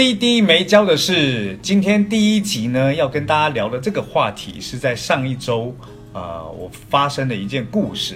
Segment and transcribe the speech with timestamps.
[0.00, 5.76] CD 没教的是，今天第一集呢，要跟大家聊的这个话题是在上一周，
[6.14, 8.14] 呃，我发生的一件故事。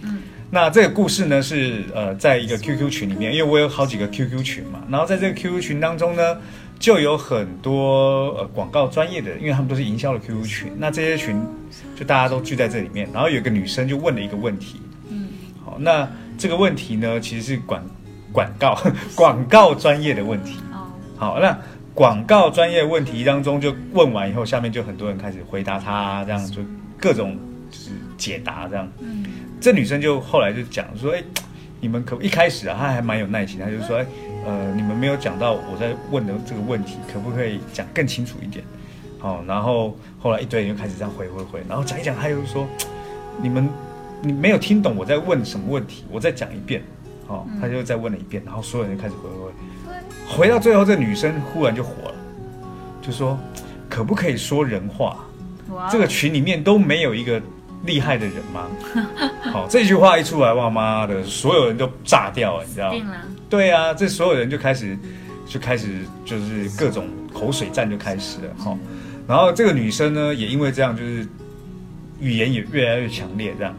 [0.00, 6.38] 嗯，那这个故事呢是呃，在一个 QQ 群里面，因为我有好几个 QQ 群嘛，然后在这个 QQ 群当中呢，
[6.78, 11.38] 就有很多呃广告专业的，因为他们都是营销的 QQ 群，那这些群
[11.94, 14.80] 就大家都聚在这里面，然后有一个女生就问了一个问题。
[15.10, 15.28] 嗯，
[15.62, 16.08] 好，那
[16.38, 17.84] 这个问题呢，其实是广
[18.32, 18.82] 广告
[19.14, 20.54] 广告专业的问题。
[21.18, 21.58] 好，那
[21.94, 26.62] 广告专业问题当中就问完以后，下面就很多人开始回答他，这样就
[26.96, 27.36] 各种
[27.70, 28.88] 就是解答这样。
[29.00, 29.24] 嗯，
[29.60, 31.22] 这女生就后来就讲说，哎，
[31.80, 34.06] 你们可一开始啊，她还蛮有耐心，她就说，哎，
[34.46, 38.64] 呃，你们没有讲到我在问的这个问题，可不可以讲更清楚一点？
[39.18, 42.64] 好，然后后来一堆人就开始这样回回回，然后讲一讲，他又说，
[43.42, 43.68] 你们
[44.22, 46.80] 你没有听懂我在问什么问题，我再讲一遍。
[47.26, 49.52] 好，他就再问了一遍，然后所有人就开始回回回。
[50.28, 52.14] 回到最后，这女生忽然就火了，
[53.02, 53.38] 就说
[53.88, 55.16] ：“可不可以说人话？
[55.90, 57.40] 这个群里面都没有一个
[57.84, 58.66] 厉害的人吗？”
[59.50, 63.14] 好，这句话一出来，哇妈的，所有人都炸掉了，你知道吗？
[63.48, 64.96] 对啊，这所有人就开始
[65.46, 68.54] 就开始就是各种口水战就开始了。
[68.58, 68.76] 哈，
[69.26, 71.26] 然后这个女生呢，也因为这样，就是
[72.20, 73.74] 语言也越来越强烈，这样。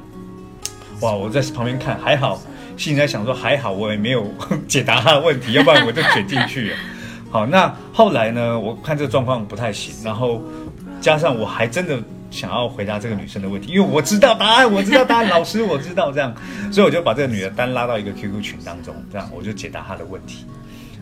[1.02, 2.42] 哇，我在旁边看，还好。
[2.80, 4.26] 心里在想说，还好我也没有
[4.66, 6.78] 解答他的问题，要不然我就卷进去了。
[7.30, 8.58] 好，那后来呢？
[8.58, 10.42] 我看这个状况不太行，然后
[11.02, 16.34] 加上我还真的想要回答这个女生的问题，因为我知道答案，我知道答案，老师我知道这样，
[16.72, 20.46] 所以我就把这个女的单拉到一个 QQ 群当中，这样我就解答她的问题。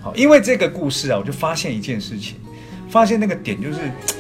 [0.01, 2.37] 好，因为这个故事啊，我就发现一件事情，
[2.89, 3.79] 发现那个点就是，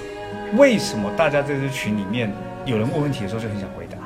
[0.57, 2.31] 为什么大家在这群里面
[2.65, 3.97] 有人问问题的时候就很想回答，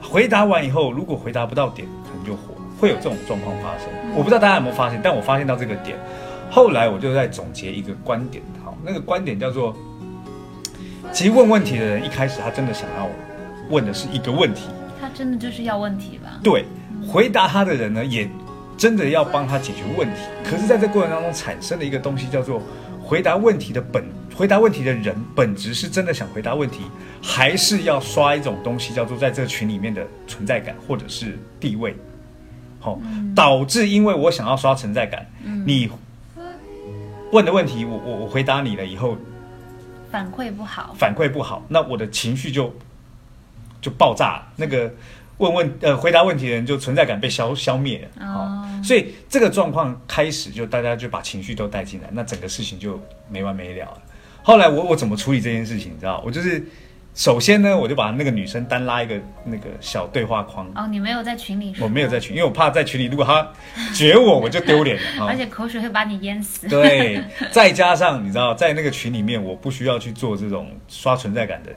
[0.00, 2.53] 回答完以后如果回答不到点，可能就火。
[2.84, 5.96] 会有这种状况发生，我不知道大家有没有发现，但我发现到这个点，
[6.50, 9.74] 后来我就在总结一个观点，好，那个观点叫做，
[11.10, 13.08] 其实问问题的人一开始他真的想要
[13.70, 14.64] 问的是一个问题，
[15.00, 16.38] 他真的就是要问题吧？
[16.42, 16.66] 对，
[17.10, 18.28] 回答他的人呢也
[18.76, 22.60] 真的要帮他解决问题，可是在这过程当中产生的一个东西叫做
[23.02, 24.04] 回答问题的本，
[24.36, 26.82] 回答问题的人本质是真的想回答问题，
[27.22, 31.96] 还是要刷一种东西叫做在这个群里面的存在感或者是地位？
[32.84, 33.00] 好，
[33.34, 35.26] 导致因为我想要刷存在感，
[35.64, 35.88] 你
[37.32, 39.16] 问的问题，我我我回答你了以后，
[40.10, 42.70] 反馈不好，反馈不好，那我的情绪就
[43.80, 44.92] 就爆炸，那个
[45.38, 54.02] 问问呃回答问题的人就存在感被消消灭了，哦，所以这个状况开始就大家就把情绪都带进来，那整个事情就没完没了了。
[54.42, 56.62] 后来我我怎么处理这件事情，你知道，我就是。
[57.14, 59.14] 首先呢，我就把那个女生单拉一个
[59.44, 60.68] 那个小对话框。
[60.74, 61.72] 哦，你没有在群里？
[61.80, 63.48] 我没有在群，因为我怕在群里，如果她
[63.94, 65.26] 绝我，我就丢脸了。
[65.30, 66.66] 而且口水会把你淹死。
[66.68, 71.70] 对，再加上你知道，在那个群里面，我不需要去做这种刷存在感的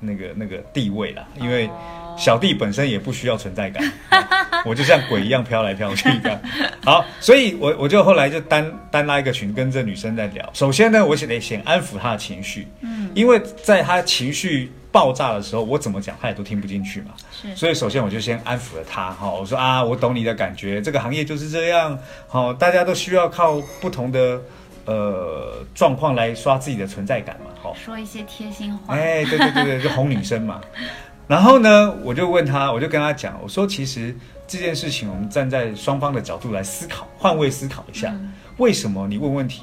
[0.00, 1.70] 那个那个地位啦，因为
[2.18, 3.92] 小弟本身也不需要存在感，
[4.66, 6.42] 我就像鬼一样飘来飘去的。
[6.84, 10.50] 好，所以我我就后来就单单拉一个群，跟这女生在聊。
[10.52, 14.72] 首先呢，我得先安抚她的情绪，嗯，因为在她情绪。
[14.92, 17.10] 爆炸的时候，我怎么讲他也都听不进去嘛。
[17.30, 24.40] 是，所以首先我就先安抚了他，哈，我说啊，我懂你的感觉，这个行业就是这样，好，大家都需要靠不同的
[24.86, 30.60] 呃状况来刷自己的存在感嘛，好，说一些贴心话，哎，对对对对，就哄女生嘛。
[31.28, 34.12] 然后呢，我就问他，我就跟他讲，我说其实
[34.48, 38.12] 这件事情，我们站在双方的角度来思考，换位思考一下，
[38.56, 39.62] 为什么你问问题，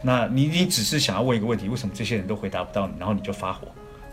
[0.00, 3.68] 那你你只是想要问一个问题，为什么这些人都回答不到你，然后你就发火？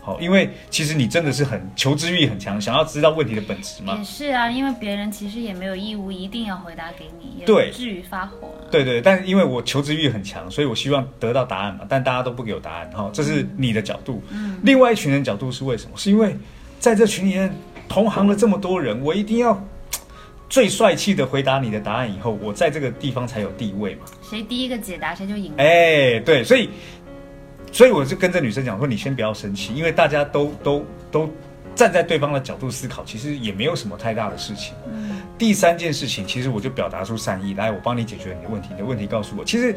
[0.06, 3.96] 好，因为其实你真的是很求知欲很强，想要知道问题的本质嘛。
[3.98, 8.54] 也是啊，因为别人其实也没有义务一定要回答给你，对，至于发火。
[8.70, 11.80] 对对，但是因为我求知欲很强，所以我希望得到答案嘛。
[11.88, 14.22] 但大家都不给我答案，哈，这是你的角度。
[14.30, 14.60] 嗯。
[14.62, 15.96] 另外一群人角度是为什么？
[15.96, 16.36] 是因为
[16.78, 17.52] 在这群里面
[17.88, 19.60] 同行了这么多人，我一定要
[20.48, 24.02] 最帅气的回答你的答案，以后我在这个地方才有地位嘛。
[24.22, 25.52] 谁第一个解答谁就赢。
[25.56, 26.70] 哎，对，所以。
[27.72, 31.30] 所以我就跟这女生讲说，你先不要生气，因为大家都都都
[31.74, 34.74] 站在对方的角度思考，其实也没有什么太大的事情。
[35.36, 38.68] 第三件事情，其实我就表达出善意来，我帮你解决你的问题。
[38.72, 39.76] 你的问题告诉我，其实，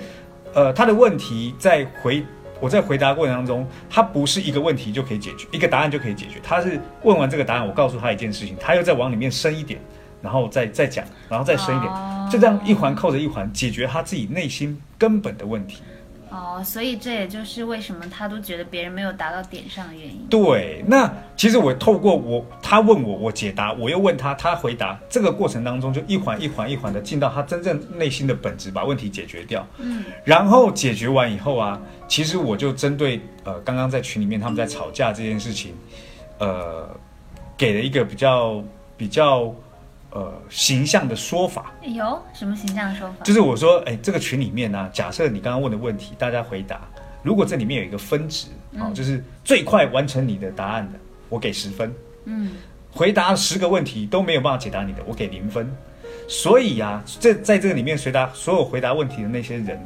[0.54, 2.24] 呃，他的问题在回
[2.62, 6.40] 我在回答过程当中，他不是一个问题就可以解决，一个答案就可以解决。
[6.42, 9.80] 他是问完这个答案，我告诉他一件事情，他又再往里面深一点，
[10.22, 15.82] 然后再再讲，然后再深一点，哦就这样一环扣着一环，解决他自己内心根本的问题。
[16.31, 20.26] 哦，所以这也就是为什么他都觉得别人没有达到点上的原因。
[20.30, 29.66] 对，那其实我透过我他问我，我解答，我又问他，他回答，这个过程当中就一环一环一环的进到他真正内心的本质，把问题解决掉。
[29.78, 35.74] 嗯，然后解决完以后啊，其实我就针对呃刚刚在群里面他们在吵架这件事情，
[36.38, 36.88] 呃，
[37.58, 38.64] 给了一个比较
[38.96, 39.54] 比较
[40.12, 41.72] 呃形象的说法。
[41.82, 43.24] 有什么形象的说法？
[43.24, 46.82] 就是我说，哎，这个群里面呢、假设你刚刚问的问题，大家回答，
[47.24, 48.48] 如果这里面有一个分值，
[48.78, 51.90] 哦，就是最快完成你的答案的，我给十分；
[52.26, 52.52] 嗯，
[52.92, 55.70] 回答十个问题都没有办法解答你的，我给零分。
[56.28, 59.80] 所以呀、这在这个里面回答所有回答问题的那些人，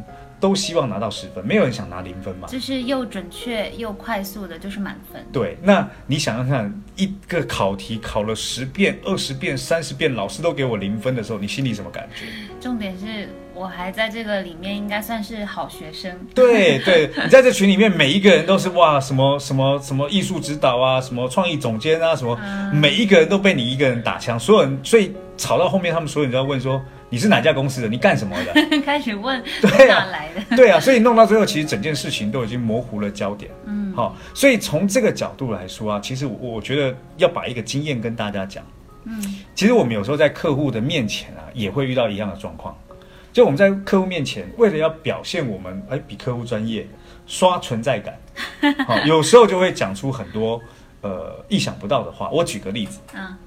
[0.43, 2.49] 都希望拿到十分，没有人想拿零分嘛。
[2.49, 5.25] 就是又准确又快速的，就是满分。
[5.31, 12.25] 对，那你想想看，一个考题考了十遍、二十遍、三十遍，老师都给我零分的时候，你心里什么感觉？
[12.59, 16.13] 重点是我还在这个里面，应该算是好学生。
[16.35, 22.37] 对对， 你在这群里面，每一个人都是哇，什么什么什么艺术指导啊，什么创意总监啊，什么，
[22.73, 28.53] 每一个人都被你一个人打枪，所有人，所以吵到后面，他们所有人都要问说你是哪家公司的，你干什么的？
[28.81, 30.57] 开始问对啊哪来的？
[30.57, 33.51] 对啊，所以弄到最后，其实整件事情都已经模糊了焦点。
[33.65, 38.63] 嗯，好、所以从这个角度来说啊，其实我我觉得要把一个经验跟大家讲。
[39.03, 39.21] 嗯，
[39.53, 42.75] 其实我们有时候在客户的面前啊，也会遇到一样的状况。
[43.31, 46.87] 就我们在客户面前，为了要表现我们哎比客户专业，
[47.27, 48.17] 刷存在感，
[48.87, 50.59] 好、有时候就会讲出很多
[51.01, 52.27] 呃意想不到的话。
[52.31, 53.37] 我举个例子，嗯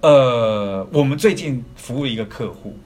[0.00, 2.76] 呃，我们最近服务一个客户，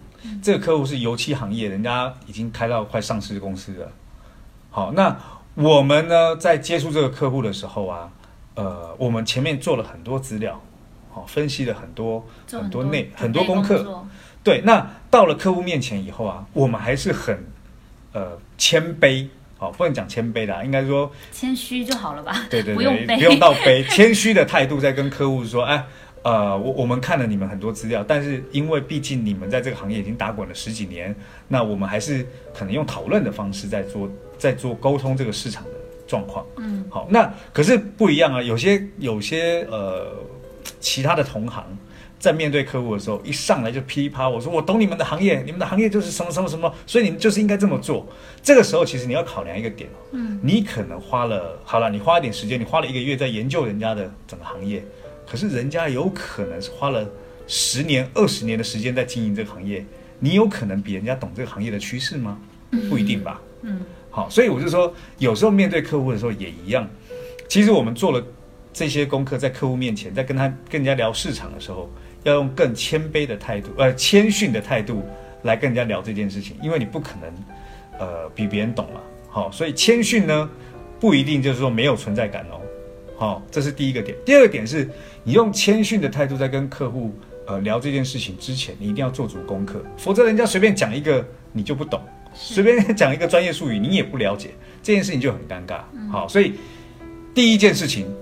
[0.43, 3.93] 这个客户是油漆行业，人家已经开到快上市公司了。
[4.71, 5.15] 好，那
[5.55, 8.11] 我们呢在接触这个客户的时候啊，
[8.55, 10.59] 呃，我们前面做了很多资料，
[11.11, 13.83] 好，分析了很多很多内很多功课。
[13.83, 14.07] 作
[14.43, 17.45] 对，那到了客户面前以后啊，我们还是很
[18.13, 22.47] 呃谦卑，好，不能讲谦卑啦，应该说谦虚就好了吧？
[22.51, 25.85] 对对对，不用背，不用到卑，谦虚的态度在跟客户说，哎，
[26.23, 31.15] 呃，我我们看了你们很多资料，但是因为毕竟你们在这个行业已经打滚了十几年，
[31.49, 34.09] 那我们还是可能用讨论的方式在做
[34.39, 35.71] 在做沟通这个市场的
[36.07, 36.47] 状况。
[36.57, 40.13] 嗯好，那可是不一样啊，有些有些呃
[40.79, 41.65] 其他的同行。
[42.23, 48.07] 在面对客户的时候，一上来就噼里啪啦，我说我懂你们的行业，你们的行业就是什么什么什么，所以你们就是应该这么做。
[48.41, 54.85] 这个时候，其实你要考量一个点哦，嗯你可能花了好了，你花一点时间，你花了一个月在研究人家的整个行业，
[55.33, 57.11] 可是人家有可能是花了
[57.47, 59.83] 十年、二十年的时间在经营这个行业，
[60.19, 62.39] 你有可能比人家懂这个行业的趋势吗？
[62.91, 63.41] 不一定吧。
[63.63, 63.81] 嗯
[64.11, 66.87] 好，所以我就说，有时候面对客户的时候也一样。
[67.49, 68.23] 其实我们做了
[68.75, 71.91] 这些功课，在客户面前，在跟他跟人家聊市场的时候，
[72.25, 75.03] 要用更谦卑的态度，呃，谦逊的态度
[75.45, 77.35] 来跟人家聊这件事情，因为你不可能，
[77.99, 79.01] 呃，比别人懂嘛。
[79.31, 80.51] 好，所以谦逊呢，
[81.01, 82.61] 不一定就是说没有存在感哦。
[83.23, 84.19] 好，这是第一个点。
[84.27, 84.91] 第二个点是
[85.23, 87.15] 你用谦逊的态度在跟客户
[87.47, 92.03] 呃聊这件事情之前，你一定要做足功课，否则人家随便讲一个你就不懂。
[92.35, 94.51] 随便讲一个专业术语，你也不了解，
[94.83, 95.83] 这件事情就很尴尬。
[96.11, 96.55] 好，所以
[97.33, 98.13] 第一件事情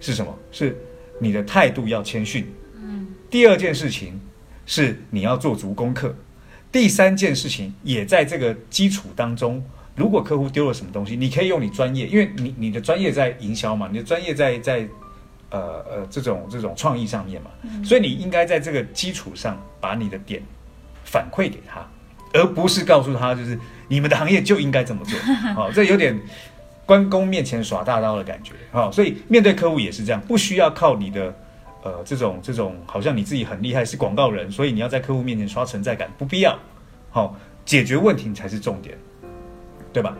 [0.00, 0.38] 是什么？
[0.52, 0.76] 是
[1.18, 2.46] 你的态度要谦逊。
[2.74, 4.20] 嗯第二件事情
[4.66, 6.14] 是你要做足功课。
[6.70, 9.64] 第三件事情也在这个基础当中。
[9.96, 14.86] 如果客户丢了什么东西，你可以用你专业，因为你你的专业在营销嘛，你的专业在在
[15.50, 15.58] 呃
[15.90, 17.50] 呃这种这种创意上面嘛，
[17.82, 20.42] 所以你应该在这个基础上把你的点
[21.02, 21.80] 反馈给他，
[22.34, 25.18] 而不是告诉他就是你们的行业就应该这么做。
[25.54, 26.20] 好、这有点
[26.84, 28.52] 关公面前耍大刀的感觉。
[28.72, 31.34] 好、所以面对客户也是这样，不需要靠你的
[31.82, 36.58] 呃这种这种好像你自己很厉害是广告人，所以你要在客户面前刷存在感，不必要。
[37.10, 37.34] 好、
[37.64, 38.96] 解决问题才是重点，
[39.96, 40.14] 对吧？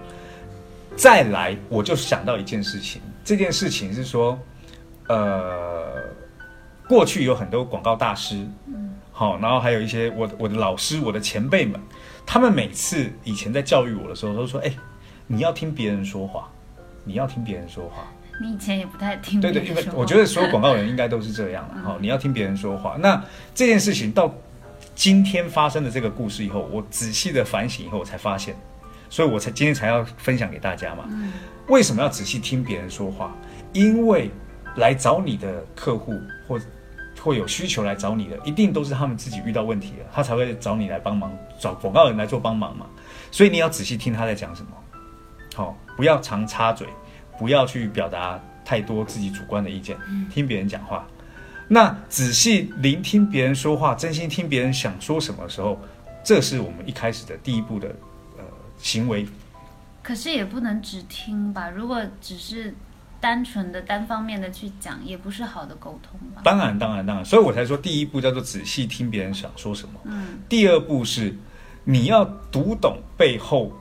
[0.97, 4.39] 再来，我就想到一件事情，这件事情是说，
[5.07, 6.03] 呃，
[6.89, 8.43] 过去有很多广告大师，
[9.13, 11.79] 好，然后还有一些我我的老师、我的前辈们，
[12.25, 14.75] 他们每次以前在教育我的时候，都说：“哎、
[15.27, 16.49] 你要听别人说话，
[17.05, 18.07] 你要听别人说话。
[18.41, 21.75] ”你以前也不太听对对，因为别人说话我觉得所有广告人应该都是这样了。
[21.85, 22.97] 好、你要听别人说话。
[22.99, 23.23] 那
[23.55, 24.35] 这件事情到
[24.95, 28.57] 今天发生的这个故事以后，我仔细的反省以后，我才发现，
[29.09, 31.05] 所以我才今天才要分享给大家嘛。
[31.09, 31.33] 嗯
[31.69, 33.35] 为什么要仔细听别人说话？
[33.73, 34.31] 因为
[34.77, 36.15] 来找你的客户
[36.47, 36.61] 或
[37.21, 42.87] 会有需求来找你的，一定都是他们自己遇到问题了，他才会找你来帮忙，找广告人来做帮忙嘛。
[43.33, 44.69] 所以你要仔细听他在讲什么。
[45.57, 46.87] 好、不要常插嘴，
[47.37, 49.97] 不要去表达太多自己主观的意见，
[50.33, 51.05] 听别人讲话。
[51.67, 55.81] 那仔细聆听别人说话，真心听别人想说什么的时候，
[56.23, 57.95] 这是我们一开始的第一步的呃
[58.79, 59.27] 行为。
[60.03, 61.69] 可是也不能只听吧？
[61.69, 62.73] 如果只是
[63.21, 66.43] 单纯的单方面的去讲，也不是好的沟通吧？
[66.45, 67.25] 当然，当然，当然。
[67.25, 69.99] 所以我才说，第一步叫做仔细听别人想说什么。
[70.05, 70.39] 嗯。
[70.49, 71.35] 第二步是
[71.83, 73.73] 你要读懂背后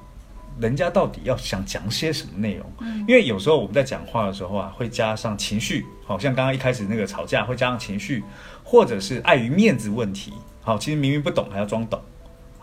[0.60, 2.66] 人家到底要想讲些什么内容。
[2.80, 3.00] 嗯。
[3.02, 8.24] 因为有时候我们在讲话的时候啊，会加上情绪，好像刚刚一开始那个吵架会加上情绪，
[8.64, 10.34] 或者是碍于面子问题。
[10.62, 12.02] 好，其实明明不懂还要装懂。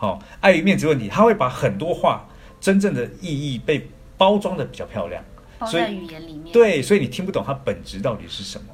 [0.03, 2.27] 好，碍于面子问题，他会把很多话。
[2.59, 5.23] 真正的意义被包装的比较漂亮，
[5.59, 6.51] 包在语言里面。
[6.51, 8.67] 对，所以你听不懂它本质到底是什么。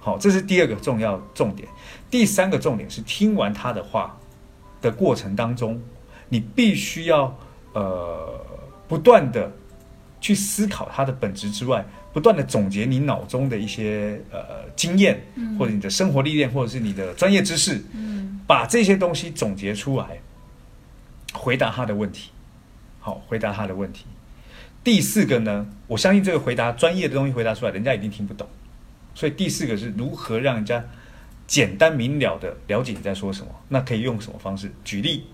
[0.00, 1.68] 好，这是第二个重要重点。
[2.10, 4.18] 第三个重点是听完他的话
[4.80, 5.80] 的过程当中，
[6.28, 7.36] 你必须要
[7.74, 8.28] 呃
[8.88, 9.52] 不断的
[10.20, 15.20] 去思考它的本质之外，不断的总结你脑中的一些呃经验，
[15.56, 20.20] 或者你的生活历练，或者是你的专业知识，嗯，把这些东西总结出来，
[21.42, 22.30] 回答他的问题。
[23.00, 24.04] 好，回答他的问题。
[24.84, 28.46] 第四个呢，我相信这个回答专业的东西回答出来，人家一定听不懂。
[29.12, 30.84] 所以第四个是如何让人家
[31.48, 33.48] 简单明了的了解你在说什么？
[33.68, 34.70] 那可以用什么方式？
[34.84, 35.24] 举例。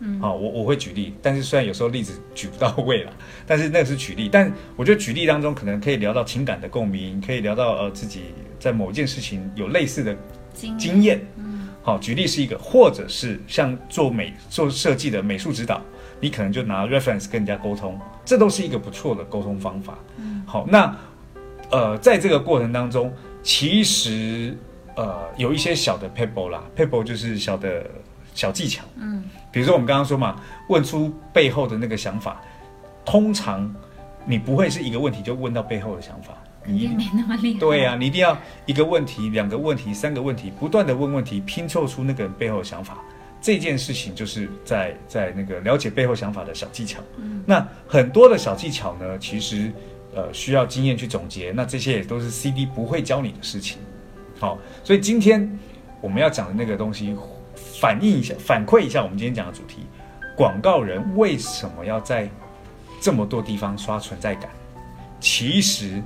[0.00, 3.12] 嗯，好，我我会举例，但是虽然有时候例子举不到位了，
[3.46, 4.28] 但是那是举例。
[4.30, 8.24] 但我觉得举例当中可能可以聊到情感的共鸣，可以聊到呃自己
[8.60, 10.14] 在某件事情有类似的
[10.52, 11.26] 经验。
[11.36, 11.47] 嗯，
[11.88, 15.80] 好，举例是一个，或者是像做美做设计的美术指导。
[16.20, 19.96] 你可能就拿 reference 跟人家沟通，这都是一个不错的沟通方法。
[20.18, 20.94] 嗯，好，那
[21.70, 23.10] 呃，在这个过程当中，
[23.42, 24.54] 其实
[24.96, 27.86] 呃有一些小的 paper 啦，paper 就是小的
[28.34, 28.84] 小技巧。
[28.96, 32.38] 嗯，比如说我们刚刚说嘛，问出背后的那个想法，
[33.02, 33.74] 通常
[34.26, 36.34] 你不会是一个问题就问到背后的想法，
[36.72, 37.60] 你没那么厉害。
[37.60, 42.98] 对呀，你一定要一个问题、两个问题、三个问题，不断的问问题，拼凑出那个人背后的想法。
[43.40, 47.00] 这件事情就是在在那个了解背后想法的小技巧。
[47.18, 49.72] 嗯，那很多的小技巧呢，其实
[50.14, 51.52] 呃需要经验去总结。
[51.54, 53.78] 那这些也都是 CD 不会教你的事情。
[54.40, 55.58] 好，所以今天
[56.00, 57.14] 我们要讲的那个东西，
[57.80, 59.86] 反映一下、反馈一下我们今天讲的主题：
[60.36, 62.28] 广告人为什么要在
[63.00, 64.50] 这么多地方刷存在感？
[65.20, 66.02] 其实，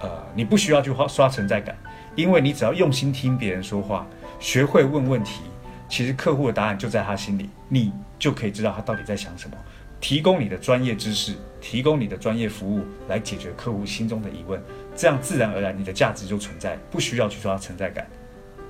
[0.00, 1.76] 呃，你不需要去刷刷存在感，
[2.14, 4.06] 因为你只要用心听别人说话，
[4.38, 5.42] 学会问问题。
[5.88, 9.56] 其实客户的答案就在他心里，你就可以知道他到底在想什么。
[10.00, 14.62] 提供你的专业知识，提供你的专业服务来解决客户心中的疑问，
[14.94, 18.06] 这样自然而然你的价值就存在，不需要去刷存在感。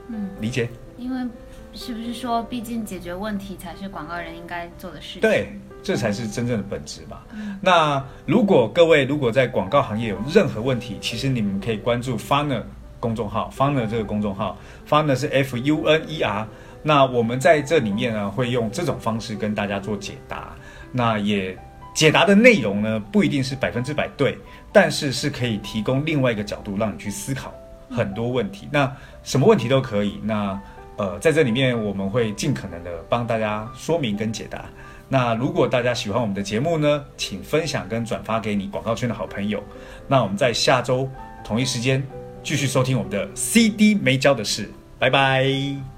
[0.08, 0.70] 嗯，理解。
[0.97, 1.28] 因为
[1.75, 5.20] 是不是说，毕竟解决问题才是广告人应该做的事情？
[5.20, 7.25] 对，这才是真正的本质吧。
[7.61, 12.62] 那如果各位如果在广告行业有任何问题，其实你们可以关注 Funer
[13.00, 14.56] 公众号，Funer 这个公众号
[14.88, 16.47] ，Funer 是 F U N E R。
[16.82, 20.52] 那我们在这里面呢，会用这种方式跟大家做解答。
[20.92, 21.56] 那也
[21.94, 24.38] 解答的内容呢，不一定是百分之百对，
[24.73, 27.52] 但是是可以提供另外一个角度，让你去思考
[27.90, 28.68] 很多问题。
[28.70, 28.90] 那
[29.23, 30.20] 什么问题都可以。
[30.23, 30.61] 那
[30.97, 34.64] 呃，在这里面我们会尽可能的帮大家说明跟解答。
[35.09, 39.62] 那如果大家喜欢我们的节目呢，请分享跟转发给你广告圈的好朋友。
[40.07, 41.09] 那我们在下周
[41.43, 42.07] 同一时间
[42.43, 44.71] 继续收听我们的 CD 没教的事。
[44.99, 45.98] 拜拜。